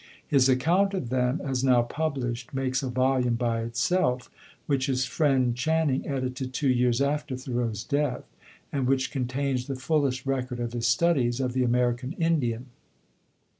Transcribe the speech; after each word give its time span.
His 0.27 0.49
account 0.49 0.95
of 0.95 1.09
them, 1.09 1.39
as 1.43 1.63
now 1.63 1.83
published, 1.83 2.55
makes 2.55 2.81
a 2.81 2.89
volume 2.89 3.35
by 3.35 3.61
itself, 3.61 4.31
which 4.65 4.87
his 4.87 5.05
friend 5.05 5.55
Channing 5.55 6.07
edited 6.07 6.53
two 6.55 6.69
years 6.69 7.01
after 7.01 7.37
Thoreau's 7.37 7.83
death, 7.83 8.23
and 8.73 8.87
which 8.87 9.11
contains 9.11 9.67
the 9.67 9.75
fullest 9.75 10.25
record 10.25 10.59
of 10.59 10.73
his 10.73 10.87
studies 10.87 11.39
of 11.39 11.53
the 11.53 11.63
American 11.63 12.13
Indian. 12.13 12.65